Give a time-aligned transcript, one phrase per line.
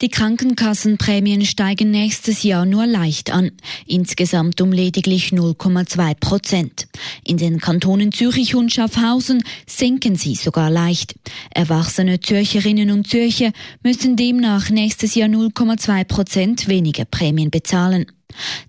[0.00, 3.52] Die Krankenkassenprämien steigen nächstes Jahr nur leicht an,
[3.86, 6.88] insgesamt um lediglich 0,2 Prozent.
[7.24, 11.14] In den Kantonen Zürich und Schaffhausen senken sie sogar leicht.
[11.50, 18.06] Erwachsene Zürcherinnen und Zürcher müssen demnach nächstes Jahr 0,2 Prozent weniger Prämien bezahlen.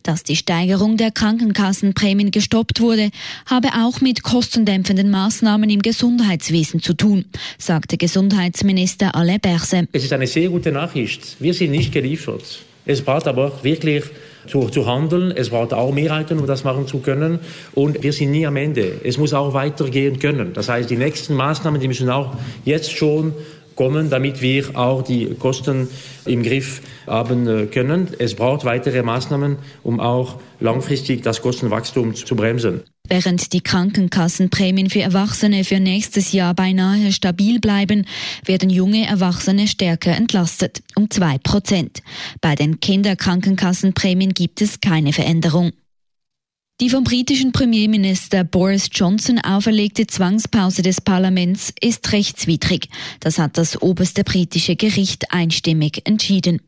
[0.03, 3.11] Dass die Steigerung der Krankenkassenprämien gestoppt wurde,
[3.45, 7.25] habe auch mit kostendämpfenden Maßnahmen im Gesundheitswesen zu tun,
[7.57, 9.87] sagte Gesundheitsminister Alain Berse.
[9.91, 11.37] Es ist eine sehr gute Nachricht.
[11.39, 12.59] Wir sind nicht geliefert.
[12.85, 14.03] Es braucht aber wirklich
[14.47, 15.31] zu, zu handeln.
[15.31, 17.39] Es braucht auch Mehrheiten, um das machen zu können.
[17.73, 19.01] Und wir sind nie am Ende.
[19.03, 20.53] Es muss auch weitergehen können.
[20.53, 23.33] Das heißt, die nächsten Maßnahmen, die müssen auch jetzt schon
[23.81, 25.87] kommen, damit wir auch die Kosten
[26.27, 28.09] im Griff haben äh, können.
[28.19, 32.81] Es braucht weitere Maßnahmen, um auch langfristig das Kostenwachstum zu bremsen.
[33.09, 38.05] Während die Krankenkassenprämien für Erwachsene für nächstes Jahr beinahe stabil bleiben,
[38.45, 42.03] werden junge Erwachsene stärker entlastet, um zwei Prozent.
[42.39, 45.71] Bei den Kinderkrankenkassenprämien gibt es keine Veränderung.
[46.81, 52.89] Die vom britischen Premierminister Boris Johnson auferlegte Zwangspause des Parlaments ist rechtswidrig.
[53.19, 56.59] Das hat das oberste britische Gericht einstimmig entschieden.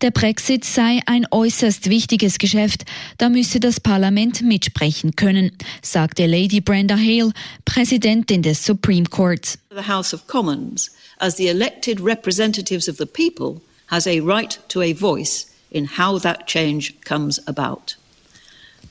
[0.00, 2.86] Der Brexit sei ein äußerst wichtiges Geschäft,
[3.18, 7.30] da müsse das Parlament mitsprechen können, sagte Lady Brenda Hale,
[7.64, 9.60] Präsidentin des Supreme Court.
[9.70, 14.82] The House of Commons, as the elected representatives of the people, has a right to
[14.82, 17.94] a voice in how that change comes about.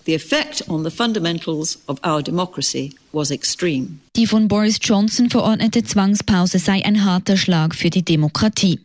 [0.06, 4.00] The effect on the fundamentals of our democracy was extreme.
[4.16, 8.80] Die von Boris Johnson verordnete Zwangspause sei ein harter Schlag für die Demokratie.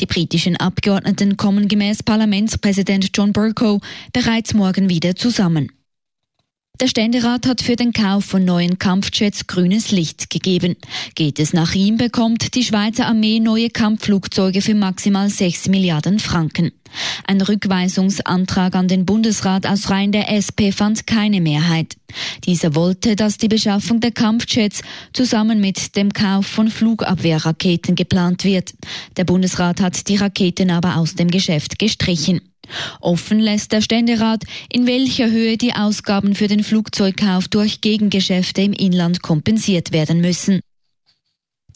[0.00, 3.80] Die britischen Abgeordneten kommen gemäß Parlamentspräsident John Burko
[4.12, 5.70] bereits morgen wieder zusammen.
[6.80, 10.76] Der Ständerat hat für den Kauf von neuen Kampfjets grünes Licht gegeben.
[11.14, 16.72] Geht es nach ihm, bekommt die Schweizer Armee neue Kampfflugzeuge für maximal 6 Milliarden Franken.
[17.26, 21.98] Ein Rückweisungsantrag an den Bundesrat aus Reihen der SP fand keine Mehrheit.
[22.46, 24.80] Dieser wollte, dass die Beschaffung der Kampfjets
[25.12, 28.72] zusammen mit dem Kauf von Flugabwehrraketen geplant wird.
[29.18, 32.40] Der Bundesrat hat die Raketen aber aus dem Geschäft gestrichen.
[33.00, 38.72] Offen lässt der Ständerat, in welcher Höhe die Ausgaben für den Flugzeugkauf durch Gegengeschäfte im
[38.72, 40.60] Inland kompensiert werden müssen.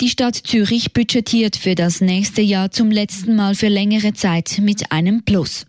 [0.00, 4.90] Die Stadt Zürich budgetiert für das nächste Jahr zum letzten Mal für längere Zeit mit
[4.90, 5.66] einem Plus.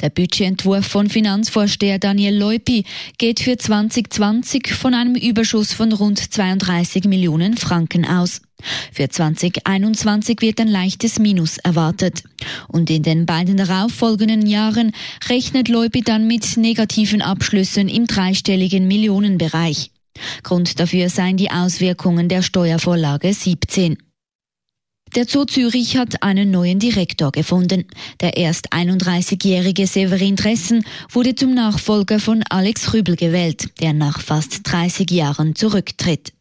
[0.00, 2.84] Der Budgetentwurf von Finanzvorsteher Daniel Leupi
[3.18, 8.40] geht für 2020 von einem Überschuss von rund 32 Millionen Franken aus.
[8.92, 12.24] Für 2021 wird ein leichtes Minus erwartet.
[12.66, 14.92] Und in den beiden darauffolgenden Jahren
[15.28, 19.90] rechnet Leupi dann mit negativen Abschlüssen im dreistelligen Millionenbereich.
[20.42, 23.98] Grund dafür seien die Auswirkungen der Steuervorlage 17.
[25.14, 27.84] Der Zoo Zürich hat einen neuen Direktor gefunden.
[28.20, 34.60] Der erst 31-jährige Severin Dressen wurde zum Nachfolger von Alex Rübel gewählt, der nach fast
[34.64, 36.32] 30 Jahren zurücktritt.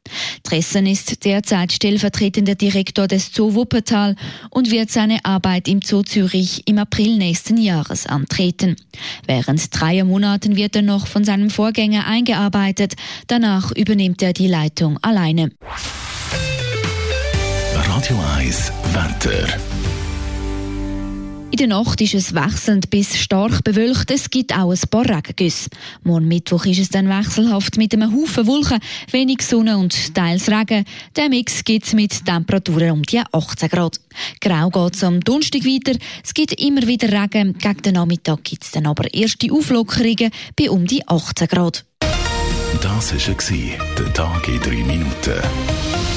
[0.44, 4.16] Dressen ist derzeit stellvertretender Direktor des Zoo Wuppertal
[4.50, 8.76] und wird seine Arbeit im Zoo Zürich im April nächsten Jahres antreten.
[9.26, 12.96] Während dreier Monaten wird er noch von seinem Vorgänger eingearbeitet.
[13.28, 15.52] Danach übernimmt er die Leitung alleine.
[18.08, 19.48] Radio 1 Wetter.
[21.52, 24.10] In der Nacht ist es wechselnd bis stark bewölkt.
[24.12, 25.70] Es gibt auch ein paar Regengüsse.
[26.04, 28.80] Morgen Mittwoch ist es dann wechselhaft mit einem Haufen Wolken,
[29.12, 30.86] wenig Sonne und teils Regen.
[31.18, 34.00] Der Mix gibt es mit Temperaturen um die 18 Grad.
[34.40, 36.00] Grau geht es am Donnerstag weiter.
[36.24, 37.58] Es gibt immer wieder Regen.
[37.58, 41.84] Gegen den Nachmittag gibt es dann aber erste Auflockerungen bei um die 18 Grad.
[42.82, 46.17] Das war der Tag in 3 Minuten.